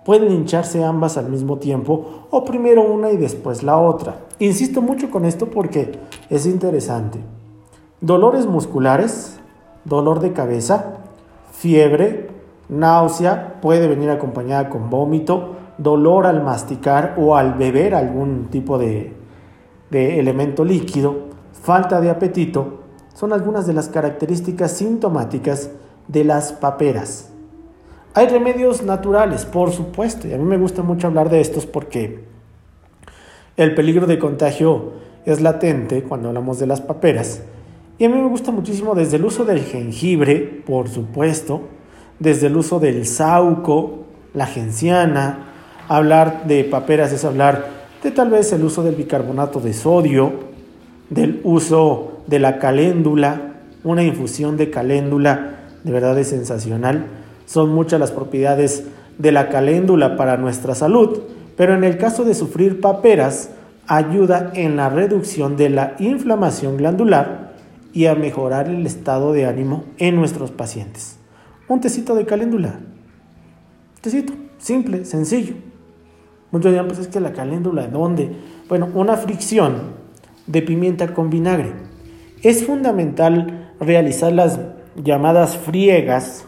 pueden 0.05 0.33
hincharse 0.33 0.83
ambas 0.83 1.17
al 1.17 1.29
mismo 1.29 1.59
tiempo 1.59 2.27
o 2.33 2.45
primero 2.45 2.83
una 2.83 3.13
y 3.13 3.17
después 3.17 3.63
la 3.63 3.79
otra. 3.79 4.17
Insisto 4.41 4.83
mucho 4.83 5.09
con 5.09 5.25
esto 5.25 5.51
porque 5.51 6.01
es 6.31 6.47
interesante. 6.47 7.21
Dolores 8.01 8.47
musculares, 8.47 9.39
dolor 9.85 10.19
de 10.19 10.33
cabeza, 10.33 10.97
fiebre, 11.53 12.31
náusea, 12.71 13.61
puede 13.63 13.87
venir 13.87 14.11
acompañada 14.11 14.69
con 14.69 14.91
vómito, 14.91 15.51
dolor 15.79 16.27
al 16.27 16.43
masticar 16.43 17.15
o 17.19 17.37
al 17.37 17.55
beber 17.55 17.95
algún 17.95 18.49
tipo 18.51 18.79
de, 18.79 19.13
de 19.93 20.19
elemento 20.19 20.65
líquido, 20.65 21.31
falta 21.63 22.01
de 22.01 22.11
apetito, 22.11 22.81
son 23.15 23.33
algunas 23.33 23.67
de 23.67 23.73
las 23.73 23.89
características 23.89 24.73
sintomáticas 24.73 25.71
de 26.09 26.25
las 26.25 26.53
paperas. 26.53 27.31
Hay 28.15 28.27
remedios 28.27 28.83
naturales, 28.83 29.45
por 29.45 29.71
supuesto, 29.71 30.27
y 30.27 30.35
a 30.35 30.39
mí 30.39 30.45
me 30.45 30.59
gusta 30.59 30.83
mucho 30.83 31.07
hablar 31.07 31.31
de 31.31 31.41
estos 31.41 31.65
porque 31.65 32.25
el 33.57 33.75
peligro 33.75 34.07
de 34.07 34.19
contagio 34.19 34.95
es 35.25 35.41
latente 35.41 36.03
cuando 36.03 36.29
hablamos 36.29 36.59
de 36.59 36.67
las 36.67 36.81
paperas. 36.81 37.43
Y 37.97 38.07
a 38.07 38.09
mí 38.09 38.21
me 38.21 38.29
gusta 38.29 38.51
muchísimo 38.51 38.95
desde 38.95 39.17
el 39.17 39.25
uso 39.25 39.45
del 39.45 39.61
jengibre, 39.61 40.63
por 40.67 40.89
supuesto, 40.89 41.61
desde 42.19 42.49
el 42.49 42.57
uso 42.57 42.81
del 42.81 43.07
sauco, 43.07 44.07
la 44.35 44.47
genciana. 44.47 45.53
Hablar 45.89 46.47
de 46.47 46.65
paperas 46.65 47.13
es 47.13 47.25
hablar 47.25 47.67
de 48.03 48.11
tal 48.11 48.31
vez 48.31 48.53
el 48.53 48.65
uso 48.65 48.83
del 48.83 48.97
bicarbonato 48.97 49.61
de 49.61 49.73
sodio, 49.73 50.52
del 51.15 51.41
uso 51.45 52.23
de 52.27 52.39
la 52.39 52.59
caléndula, 52.59 53.55
una 53.85 54.03
infusión 54.03 54.57
de 54.57 54.71
caléndula 54.71 55.59
de 55.85 55.93
verdad 55.93 56.19
es 56.19 56.29
sensacional. 56.29 57.07
Son 57.47 57.71
muchas 57.71 57.99
las 57.99 58.13
propiedades 58.13 58.85
de 59.19 59.33
la 59.33 59.49
caléndula 59.49 60.17
para 60.17 60.37
nuestra 60.37 60.75
salud 60.75 61.21
pero 61.57 61.75
en 61.75 61.85
el 61.85 61.99
caso 61.99 62.25
de 62.25 62.35
sufrir 62.35 62.81
paperas, 62.81 63.51
ayuda 63.87 64.53
en 64.55 64.77
la 64.77 64.89
reducción 64.89 65.57
de 65.57 65.71
la 65.71 65.97
inflamación 65.99 66.77
glandular 66.77 67.53
y 67.93 68.07
a 68.07 68.15
mejorar 68.15 68.69
el 68.69 68.87
estado 68.87 69.33
de 69.33 69.47
ánimo 69.47 69.85
en 69.99 70.17
nuestros 70.17 70.51
pacientes. 70.51 71.19
Un 71.69 71.81
tecito 71.81 72.15
de 72.15 72.25
caléndula. 72.25 72.81
Tecito, 74.01 74.33
simple, 74.59 75.05
sencillo. 75.05 75.55
Muchos 76.51 76.71
dirán, 76.71 76.87
pues 76.87 76.99
es 76.99 77.09
que 77.09 77.21
la 77.21 77.33
caléndula, 77.33 77.87
¿dónde? 77.87 78.31
Bueno, 78.69 78.89
una 78.95 79.17
fricción 79.17 80.02
de 80.53 80.63
pimienta 80.63 81.15
con 81.15 81.31
vinagre. 81.31 81.73
Es 82.43 82.67
fundamental 82.67 83.73
realizar 83.81 84.33
las 84.33 84.61
llamadas 85.03 85.57
friegas 85.57 86.45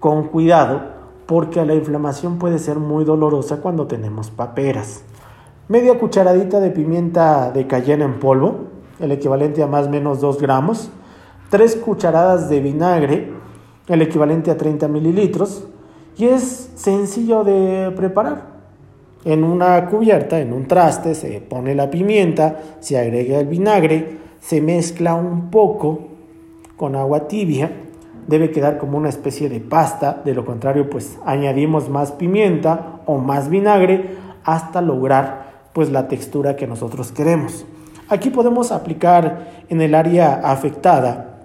con 0.00 0.28
cuidado 0.28 0.80
porque 1.26 1.64
la 1.64 1.74
inflamación 1.74 2.38
puede 2.38 2.58
ser 2.58 2.78
muy 2.78 3.04
dolorosa 3.04 3.58
cuando 3.58 3.86
tenemos 3.86 4.30
paperas. 4.30 5.04
Media 5.68 5.98
cucharadita 5.98 6.60
de 6.60 6.70
pimienta 6.70 7.52
de 7.52 7.66
cayena 7.66 8.04
en 8.04 8.18
polvo, 8.18 8.68
el 8.98 9.12
equivalente 9.12 9.62
a 9.62 9.66
más 9.66 9.86
o 9.86 9.90
menos 9.90 10.20
2 10.20 10.38
gramos. 10.40 10.90
3 11.50 11.76
cucharadas 11.76 12.48
de 12.48 12.60
vinagre, 12.60 13.32
el 13.86 14.02
equivalente 14.02 14.50
a 14.50 14.56
30 14.56 14.88
mililitros. 14.88 15.64
Y 16.16 16.26
es 16.26 16.70
sencillo 16.74 17.44
de 17.44 17.92
preparar. 17.94 18.51
En 19.24 19.44
una 19.44 19.86
cubierta, 19.86 20.40
en 20.40 20.52
un 20.52 20.66
traste, 20.66 21.14
se 21.14 21.40
pone 21.40 21.74
la 21.74 21.90
pimienta, 21.90 22.56
se 22.80 22.98
agrega 22.98 23.38
el 23.38 23.46
vinagre, 23.46 24.18
se 24.40 24.60
mezcla 24.60 25.14
un 25.14 25.50
poco 25.50 26.08
con 26.76 26.96
agua 26.96 27.28
tibia 27.28 27.70
debe 28.26 28.50
quedar 28.50 28.78
como 28.78 28.98
una 28.98 29.08
especie 29.08 29.48
de 29.48 29.60
pasta, 29.60 30.22
de 30.24 30.34
lo 30.34 30.44
contrario 30.44 30.88
pues 30.88 31.18
añadimos 31.24 31.88
más 31.88 32.12
pimienta 32.12 33.00
o 33.06 33.18
más 33.18 33.48
vinagre 33.48 34.16
hasta 34.44 34.80
lograr 34.80 35.68
pues 35.72 35.90
la 35.90 36.08
textura 36.08 36.56
que 36.56 36.66
nosotros 36.66 37.12
queremos. 37.12 37.64
Aquí 38.08 38.30
podemos 38.30 38.72
aplicar 38.72 39.64
en 39.68 39.80
el 39.80 39.94
área 39.94 40.34
afectada 40.34 41.40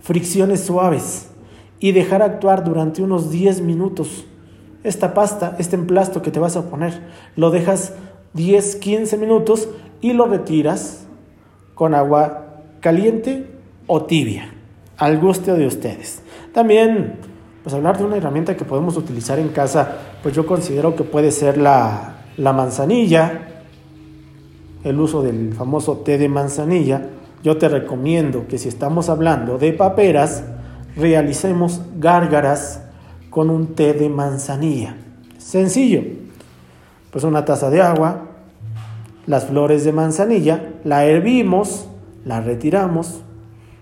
fricciones 0.00 0.60
suaves 0.60 1.28
y 1.80 1.92
dejar 1.92 2.22
actuar 2.22 2.64
durante 2.64 3.02
unos 3.02 3.30
10 3.30 3.60
minutos. 3.60 4.24
Esta 4.88 5.12
pasta, 5.12 5.54
este 5.58 5.76
emplasto 5.76 6.22
que 6.22 6.30
te 6.30 6.40
vas 6.40 6.56
a 6.56 6.70
poner, 6.70 7.02
lo 7.36 7.50
dejas 7.50 7.92
10-15 8.34 9.18
minutos 9.18 9.68
y 10.00 10.14
lo 10.14 10.24
retiras 10.24 11.04
con 11.74 11.94
agua 11.94 12.62
caliente 12.80 13.50
o 13.86 14.04
tibia 14.04 14.50
al 14.96 15.18
gusto 15.18 15.56
de 15.56 15.66
ustedes. 15.66 16.22
También, 16.54 17.16
pues 17.62 17.74
hablar 17.74 17.98
de 17.98 18.04
una 18.04 18.16
herramienta 18.16 18.56
que 18.56 18.64
podemos 18.64 18.96
utilizar 18.96 19.38
en 19.38 19.50
casa, 19.50 19.98
pues 20.22 20.34
yo 20.34 20.46
considero 20.46 20.96
que 20.96 21.04
puede 21.04 21.32
ser 21.32 21.58
la, 21.58 22.22
la 22.38 22.54
manzanilla, 22.54 23.42
el 24.84 24.98
uso 24.98 25.22
del 25.22 25.52
famoso 25.52 25.98
té 25.98 26.16
de 26.16 26.30
manzanilla. 26.30 27.10
Yo 27.44 27.58
te 27.58 27.68
recomiendo 27.68 28.46
que 28.48 28.56
si 28.56 28.70
estamos 28.70 29.10
hablando 29.10 29.58
de 29.58 29.74
paperas, 29.74 30.44
realicemos 30.96 31.82
gárgaras 31.98 32.87
con 33.30 33.50
un 33.50 33.74
té 33.74 33.92
de 33.92 34.08
manzanilla. 34.08 34.96
Sencillo. 35.38 36.02
Pues 37.10 37.24
una 37.24 37.44
taza 37.44 37.70
de 37.70 37.80
agua, 37.80 38.26
las 39.26 39.46
flores 39.46 39.84
de 39.84 39.92
manzanilla, 39.92 40.74
la 40.84 41.04
hervimos, 41.04 41.88
la 42.24 42.40
retiramos, 42.40 43.22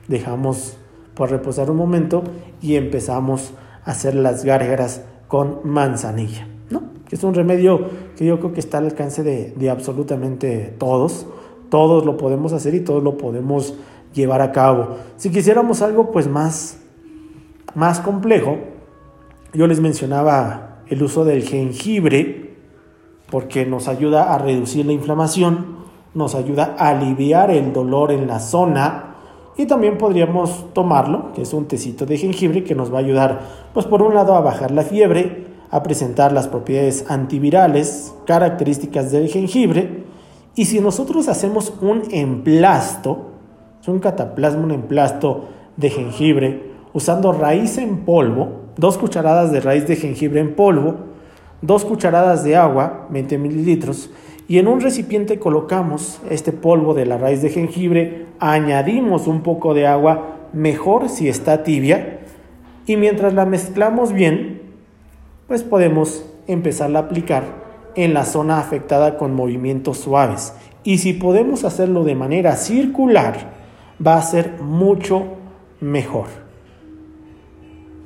dejamos 0.09 0.77
por 1.15 1.31
reposar 1.31 1.71
un 1.71 1.77
momento 1.77 2.23
y 2.61 2.77
empezamos 2.77 3.53
a 3.85 3.91
hacer 3.93 4.15
las 4.15 4.45
gárgaras 4.45 5.03
con 5.29 5.61
manzanilla, 5.65 6.47
¿no? 6.71 6.83
Es 7.11 7.25
un 7.25 7.35
remedio 7.35 7.89
que 8.17 8.25
yo 8.25 8.39
creo 8.39 8.53
que 8.53 8.61
está 8.61 8.79
al 8.79 8.87
alcance 8.87 9.23
de, 9.23 9.53
de 9.57 9.71
absolutamente 9.71 10.75
todos. 10.79 11.27
Todos 11.69 12.07
lo 12.07 12.17
podemos 12.17 12.53
hacer 12.53 12.75
y 12.75 12.81
todos 12.81 13.03
lo 13.03 13.17
podemos 13.19 13.75
llevar 14.13 14.41
a 14.41 14.53
cabo. 14.53 14.97
Si 15.17 15.31
quisiéramos 15.31 15.83
algo 15.83 16.11
pues 16.13 16.29
más, 16.29 16.79
más 17.75 18.01
complejo, 18.01 18.59
yo 19.57 19.67
les 19.67 19.81
mencionaba 19.81 20.83
el 20.89 21.03
uso 21.03 21.25
del 21.25 21.43
jengibre 21.43 22.57
porque 23.31 23.67
nos 23.67 23.89
ayuda 23.89 24.35
a 24.35 24.39
reducir 24.39 24.87
la 24.87 24.93
inflamación, 24.93 25.77
nos 26.15 26.35
ayuda 26.35 26.77
a 26.79 26.91
aliviar 26.91 27.51
el 27.51 27.73
dolor 27.73 28.13
en 28.13 28.27
la 28.27 28.39
zona 28.39 29.15
y 29.57 29.67
también 29.67 29.97
podríamos 29.97 30.73
tomarlo, 30.75 31.33
que 31.33 31.43
es 31.43 31.55
un 31.55 31.67
tecito 31.67 32.05
de 32.05 32.19
jengibre 32.19 32.65
que 32.65 32.75
nos 32.75 32.93
va 32.93 32.99
a 32.99 33.01
ayudar 33.01 33.41
pues 33.73 33.87
por 33.87 34.03
un 34.03 34.15
lado 34.15 34.35
a 34.35 34.41
bajar 34.41 34.71
la 34.71 34.83
fiebre, 34.83 35.47
a 35.71 35.83
presentar 35.83 36.33
las 36.33 36.49
propiedades 36.49 37.11
antivirales, 37.11 38.15
características 38.27 39.11
del 39.11 39.29
jengibre 39.29 40.05
y 40.55 40.67
si 40.67 40.81
nosotros 40.81 41.29
hacemos 41.29 41.73
un 41.81 42.03
emplasto, 42.11 43.31
es 43.81 43.89
un 43.89 44.01
cataplasma, 44.01 44.65
un 44.65 44.71
emplasto 44.73 45.47
de 45.77 45.91
jengibre, 45.91 46.73
usando 46.93 47.33
raíz 47.33 47.79
en 47.79 48.05
polvo, 48.05 48.66
dos 48.77 48.99
cucharadas 48.99 49.53
de 49.53 49.61
raíz 49.61 49.87
de 49.87 49.97
jengibre 49.97 50.41
en 50.41 50.55
polvo, 50.55 50.97
dos 51.63 51.85
cucharadas 51.85 52.45
de 52.45 52.57
agua, 52.57 53.07
20 53.11 53.39
mililitros, 53.39 54.11
y 54.49 54.59
en 54.59 54.69
un 54.69 54.81
recipiente 54.81 55.39
colocamos 55.39 56.21
este 56.31 56.53
polvo 56.53 56.95
de 56.95 57.07
la 57.07 57.19
raíz 57.19 57.43
de 57.43 57.51
jengibre, 57.51 58.27
añadimos 58.39 59.27
un 59.27 59.43
poco 59.43 59.75
de 59.75 59.87
agua, 59.87 60.37
mejor 60.53 61.09
si 61.09 61.29
está 61.29 61.63
tibia, 61.63 62.21
y 62.87 62.97
mientras 62.97 63.35
la 63.35 63.47
mezclamos 63.47 64.13
bien, 64.13 64.63
pues 65.49 65.63
podemos 65.63 66.25
empezar 66.47 66.95
a 66.95 67.01
aplicar 67.01 67.45
en 67.97 68.15
la 68.15 68.25
zona 68.25 68.59
afectada 68.59 69.17
con 69.19 69.35
movimientos 69.35 69.99
suaves. 69.99 70.55
Y 70.85 70.99
si 70.99 71.15
podemos 71.15 71.65
hacerlo 71.65 72.05
de 72.05 72.15
manera 72.15 72.55
circular, 72.55 73.53
va 74.05 74.17
a 74.17 74.23
ser 74.23 74.61
mucho 74.61 75.25
mejor. 75.81 76.46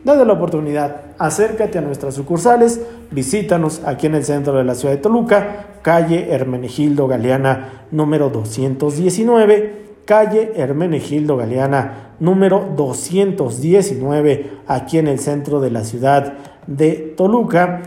Dale 0.02 0.25
la 0.25 0.33
oportunidad, 0.33 1.02
acércate 1.19 1.76
a 1.76 1.83
nuestras 1.83 2.14
sucursales, 2.14 2.80
visítanos 3.11 3.83
aquí 3.85 4.07
en 4.07 4.14
el 4.14 4.25
centro 4.25 4.54
de 4.54 4.64
la 4.64 4.75
ciudad 4.75 4.95
de 4.95 5.00
Toluca, 5.00 5.66
calle 5.83 6.33
Hermenegildo 6.33 7.07
Galeana 7.07 7.85
número 7.90 8.30
219, 8.30 9.75
calle 10.07 10.52
Hermenegildo 10.57 11.37
Galeana 11.37 12.14
número 12.19 12.66
219, 12.75 14.50
aquí 14.66 14.97
en 14.97 15.07
el 15.07 15.19
centro 15.19 15.61
de 15.61 15.71
la 15.71 15.85
ciudad 15.85 16.33
de 16.66 17.14
Toluca. 17.14 17.83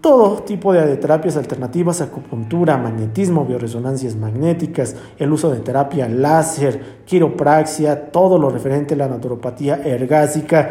Todo 0.00 0.42
tipo 0.42 0.72
de 0.72 0.96
terapias 0.98 1.36
alternativas, 1.36 2.02
acupuntura, 2.02 2.76
magnetismo, 2.76 3.46
bioresonancias 3.46 4.14
magnéticas, 4.16 4.96
el 5.18 5.32
uso 5.32 5.50
de 5.50 5.60
terapia 5.60 6.06
láser, 6.08 7.02
quiropraxia, 7.06 8.12
todo 8.12 8.38
lo 8.38 8.50
referente 8.50 8.92
a 8.94 8.98
la 8.98 9.08
naturopatía 9.08 9.80
ergásica 9.82 10.70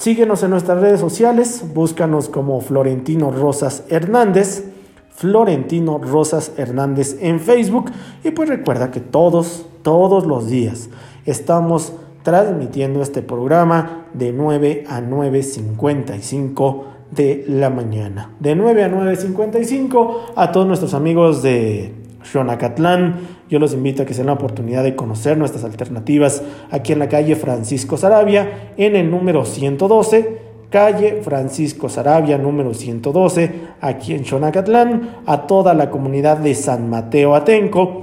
Síguenos 0.00 0.42
en 0.42 0.48
nuestras 0.48 0.80
redes 0.80 0.98
sociales, 0.98 1.62
búscanos 1.74 2.30
como 2.30 2.62
Florentino 2.62 3.30
Rosas 3.30 3.84
Hernández, 3.90 4.64
Florentino 5.10 5.98
Rosas 5.98 6.52
Hernández 6.56 7.18
en 7.20 7.38
Facebook 7.38 7.90
y 8.24 8.30
pues 8.30 8.48
recuerda 8.48 8.90
que 8.90 9.00
todos, 9.00 9.66
todos 9.82 10.24
los 10.24 10.48
días 10.48 10.88
estamos 11.26 11.92
transmitiendo 12.22 13.02
este 13.02 13.20
programa 13.20 14.06
de 14.14 14.32
9 14.32 14.84
a 14.88 15.02
9.55 15.02 16.82
de 17.10 17.44
la 17.46 17.68
mañana. 17.68 18.30
De 18.40 18.54
9 18.56 18.84
a 18.84 18.90
9.55 18.90 20.16
a 20.34 20.50
todos 20.50 20.66
nuestros 20.66 20.94
amigos 20.94 21.42
de 21.42 21.99
Xonacatlán. 22.22 23.20
Yo 23.48 23.58
los 23.58 23.72
invito 23.72 24.02
a 24.02 24.06
que 24.06 24.14
se 24.14 24.20
den 24.20 24.26
la 24.26 24.34
oportunidad 24.34 24.82
de 24.82 24.96
conocer 24.96 25.36
nuestras 25.38 25.64
alternativas 25.64 26.42
aquí 26.70 26.92
en 26.92 26.98
la 26.98 27.08
calle 27.08 27.36
Francisco 27.36 27.96
Sarabia, 27.96 28.72
en 28.76 28.96
el 28.96 29.10
número 29.10 29.44
112 29.44 30.50
calle 30.70 31.20
Francisco 31.22 31.88
Sarabia, 31.88 32.38
número 32.38 32.72
112, 32.72 33.50
aquí 33.80 34.14
en 34.14 34.24
Xonacatlán, 34.24 35.16
a 35.26 35.46
toda 35.46 35.74
la 35.74 35.90
comunidad 35.90 36.38
de 36.38 36.54
San 36.54 36.88
Mateo 36.88 37.34
Atenco, 37.34 38.00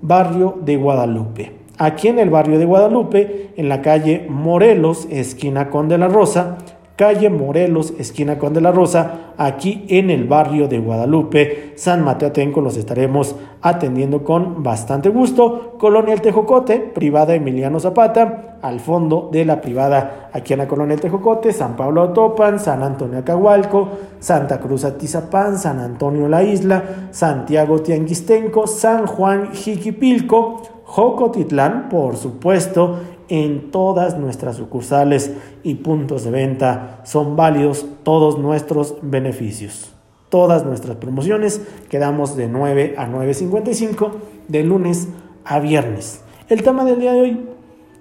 barrio 0.00 0.56
de 0.62 0.76
Guadalupe. 0.76 1.52
Aquí 1.78 2.08
en 2.08 2.18
el 2.18 2.30
barrio 2.30 2.58
de 2.58 2.64
Guadalupe, 2.64 3.50
en 3.56 3.68
la 3.68 3.82
calle 3.82 4.24
Morelos, 4.30 5.08
esquina 5.10 5.68
con 5.68 5.88
de 5.88 5.98
la 5.98 6.08
Rosa, 6.08 6.58
calle 6.96 7.28
Morelos, 7.28 7.92
esquina 7.98 8.38
con 8.38 8.54
de 8.54 8.62
la 8.62 8.72
Rosa, 8.72 9.34
aquí 9.36 9.84
en 9.88 10.10
el 10.10 10.24
barrio 10.24 10.66
de 10.66 10.78
Guadalupe, 10.78 11.74
San 11.76 12.02
Mateo 12.02 12.30
Atenco, 12.30 12.62
los 12.62 12.76
estaremos 12.76 13.36
atendiendo 13.60 14.24
con 14.24 14.62
bastante 14.62 15.10
gusto. 15.10 15.76
Colonia 15.78 16.14
El 16.14 16.22
Tejocote, 16.22 16.78
privada 16.78 17.34
Emiliano 17.34 17.78
Zapata, 17.78 18.58
al 18.62 18.80
fondo 18.80 19.28
de 19.30 19.44
la 19.44 19.60
privada 19.60 20.30
aquí 20.32 20.54
en 20.54 20.60
la 20.60 20.68
Colonia 20.68 20.94
El 20.94 21.00
Tejocote, 21.00 21.52
San 21.52 21.76
Pablo 21.76 22.02
Otopan, 22.02 22.58
San 22.58 22.82
Antonio 22.82 23.18
Acahualco, 23.18 23.88
Santa 24.18 24.58
Cruz 24.58 24.84
Atizapán, 24.84 25.58
San 25.58 25.78
Antonio 25.78 26.28
La 26.28 26.42
Isla, 26.42 26.82
Santiago 27.10 27.80
Tianguistenco, 27.80 28.66
San 28.66 29.06
Juan 29.06 29.52
Jiquipilco, 29.52 30.62
Jocotitlán, 30.84 31.88
por 31.90 32.16
supuesto, 32.16 33.00
en 33.28 33.70
todas 33.70 34.18
nuestras 34.18 34.56
sucursales 34.56 35.32
y 35.62 35.76
puntos 35.76 36.24
de 36.24 36.30
venta 36.30 37.00
son 37.04 37.36
válidos 37.36 37.86
todos 38.02 38.38
nuestros 38.38 38.96
beneficios. 39.02 39.92
Todas 40.28 40.64
nuestras 40.64 40.96
promociones 40.96 41.60
quedamos 41.88 42.36
de 42.36 42.48
9 42.48 42.94
a 42.98 43.08
9.55 43.08 44.10
de 44.48 44.64
lunes 44.64 45.08
a 45.44 45.60
viernes. 45.60 46.22
El 46.48 46.62
tema 46.62 46.84
del 46.84 47.00
día 47.00 47.12
de 47.12 47.20
hoy, 47.20 47.40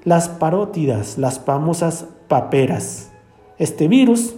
las 0.04 0.30
parótidas, 0.30 1.18
las 1.18 1.40
famosas 1.40 2.08
paperas. 2.28 3.12
Este 3.58 3.88
virus 3.88 4.36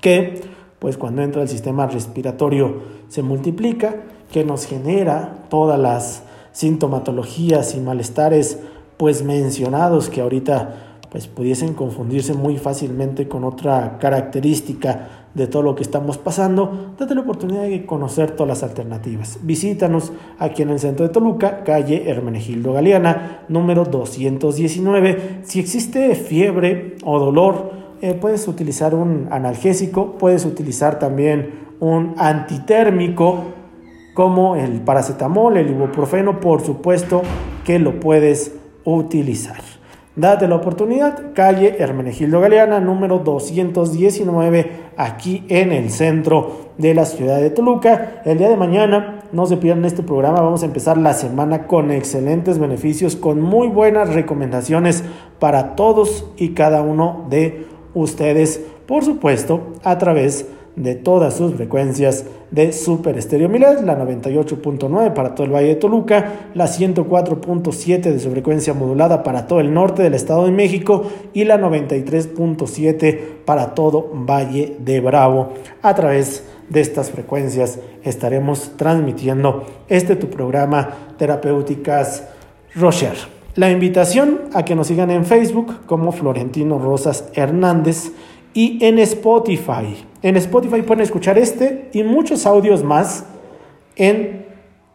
que, 0.00 0.42
pues 0.78 0.98
cuando 0.98 1.22
entra 1.22 1.42
al 1.42 1.48
sistema 1.48 1.86
respiratorio, 1.86 2.82
se 3.08 3.22
multiplica, 3.22 3.96
que 4.32 4.44
nos 4.44 4.66
genera 4.66 5.46
todas 5.48 5.78
las 5.78 6.24
sintomatologías 6.52 7.74
y 7.74 7.80
malestares 7.80 8.60
pues 8.96 9.22
mencionados 9.22 10.08
que 10.08 10.20
ahorita 10.20 10.94
pues 11.10 11.28
pudiesen 11.28 11.74
confundirse 11.74 12.34
muy 12.34 12.58
fácilmente 12.58 13.28
con 13.28 13.44
otra 13.44 13.98
característica 14.00 15.28
de 15.34 15.46
todo 15.46 15.62
lo 15.62 15.76
que 15.76 15.82
estamos 15.82 16.18
pasando, 16.18 16.94
date 16.98 17.14
la 17.14 17.20
oportunidad 17.20 17.62
de 17.62 17.86
conocer 17.86 18.32
todas 18.32 18.48
las 18.48 18.62
alternativas. 18.62 19.38
Visítanos 19.42 20.12
aquí 20.40 20.62
en 20.62 20.70
el 20.70 20.80
centro 20.80 21.06
de 21.06 21.12
Toluca, 21.12 21.62
calle 21.62 22.10
Hermenegildo 22.10 22.72
Galeana, 22.72 23.44
número 23.48 23.84
219. 23.84 25.42
Si 25.44 25.60
existe 25.60 26.16
fiebre 26.16 26.96
o 27.04 27.20
dolor, 27.20 27.70
eh, 28.00 28.14
puedes 28.14 28.48
utilizar 28.48 28.94
un 28.94 29.28
analgésico, 29.30 30.18
puedes 30.18 30.44
utilizar 30.44 30.98
también 30.98 31.50
un 31.78 32.14
antitérmico 32.16 33.44
como 34.14 34.56
el 34.56 34.80
paracetamol, 34.80 35.56
el 35.56 35.70
ibuprofeno, 35.70 36.40
por 36.40 36.60
supuesto 36.60 37.22
que 37.64 37.78
lo 37.78 37.98
puedes 37.98 38.52
utilizar. 38.84 39.60
Date 40.16 40.46
la 40.46 40.54
oportunidad, 40.54 41.32
calle 41.34 41.74
Hermenegildo 41.76 42.40
Galeana, 42.40 42.78
número 42.78 43.18
219, 43.18 44.70
aquí 44.96 45.44
en 45.48 45.72
el 45.72 45.90
centro 45.90 46.70
de 46.78 46.94
la 46.94 47.04
ciudad 47.04 47.40
de 47.40 47.50
Toluca. 47.50 48.22
El 48.24 48.38
día 48.38 48.48
de 48.48 48.56
mañana, 48.56 49.22
no 49.32 49.46
se 49.46 49.56
pierdan 49.56 49.84
este 49.84 50.04
programa, 50.04 50.40
vamos 50.40 50.62
a 50.62 50.66
empezar 50.66 50.98
la 50.98 51.14
semana 51.14 51.66
con 51.66 51.90
excelentes 51.90 52.60
beneficios, 52.60 53.16
con 53.16 53.40
muy 53.40 53.66
buenas 53.66 54.14
recomendaciones 54.14 55.02
para 55.40 55.74
todos 55.74 56.30
y 56.36 56.50
cada 56.50 56.80
uno 56.82 57.26
de 57.28 57.66
ustedes, 57.92 58.60
por 58.86 59.04
supuesto, 59.04 59.72
a 59.82 59.98
través 59.98 60.46
de 60.46 60.53
de 60.76 60.96
todas 60.96 61.34
sus 61.34 61.54
frecuencias 61.54 62.24
de 62.50 62.72
Super 62.72 63.16
Estéreo 63.16 63.48
Milet, 63.48 63.82
la 63.82 63.98
98.9 63.98 65.12
para 65.12 65.34
todo 65.34 65.46
el 65.46 65.54
Valle 65.54 65.68
de 65.68 65.76
Toluca, 65.76 66.50
la 66.54 66.66
104.7 66.66 68.00
de 68.00 68.18
su 68.18 68.30
frecuencia 68.30 68.74
modulada 68.74 69.22
para 69.22 69.46
todo 69.46 69.60
el 69.60 69.72
norte 69.72 70.02
del 70.02 70.14
Estado 70.14 70.44
de 70.44 70.52
México 70.52 71.04
y 71.32 71.44
la 71.44 71.58
93.7 71.58 73.18
para 73.44 73.74
todo 73.74 74.10
Valle 74.12 74.76
de 74.78 75.00
Bravo. 75.00 75.50
A 75.82 75.94
través 75.94 76.44
de 76.68 76.80
estas 76.80 77.10
frecuencias 77.10 77.78
estaremos 78.02 78.72
transmitiendo 78.76 79.64
este 79.88 80.16
tu 80.16 80.28
programa 80.28 80.90
Terapéuticas 81.18 82.28
Rocher. 82.74 83.14
La 83.54 83.70
invitación 83.70 84.40
a 84.52 84.64
que 84.64 84.74
nos 84.74 84.88
sigan 84.88 85.12
en 85.12 85.24
Facebook 85.24 85.86
como 85.86 86.10
Florentino 86.10 86.78
Rosas 86.80 87.28
Hernández 87.34 88.10
y 88.52 88.84
en 88.84 88.98
Spotify. 88.98 90.04
En 90.24 90.38
Spotify 90.38 90.80
pueden 90.80 91.02
escuchar 91.02 91.36
este 91.36 91.90
y 91.92 92.02
muchos 92.02 92.46
audios 92.46 92.82
más 92.82 93.26
en 93.94 94.46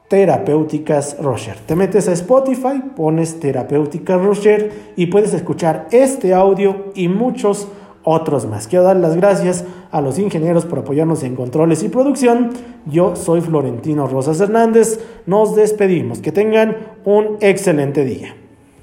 Terapéuticas 0.09 1.17
Rocher. 1.21 1.55
Te 1.67 1.75
metes 1.75 2.07
a 2.07 2.13
Spotify, 2.13 2.81
pones 2.95 3.39
Terapéuticas 3.39 4.19
Rocher 4.19 4.71
y 4.95 5.05
puedes 5.05 5.35
escuchar 5.35 5.87
este 5.91 6.33
audio 6.33 6.85
y 6.95 7.09
muchos 7.09 7.67
otros 8.03 8.47
más. 8.47 8.67
Quiero 8.67 8.85
dar 8.85 8.95
las 8.95 9.15
gracias 9.15 9.65
a 9.91 10.01
los 10.01 10.17
ingenieros 10.17 10.65
por 10.65 10.79
apoyarnos 10.79 11.21
en 11.21 11.35
controles 11.35 11.83
y 11.83 11.89
producción. 11.89 12.49
Yo 12.87 13.15
soy 13.15 13.41
Florentino 13.41 14.07
Rosas 14.07 14.41
Hernández. 14.41 14.99
Nos 15.27 15.55
despedimos. 15.55 16.21
Que 16.21 16.31
tengan 16.31 16.75
un 17.05 17.37
excelente 17.39 18.03
día. 18.03 18.38